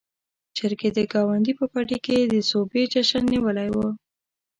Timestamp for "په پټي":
1.59-1.97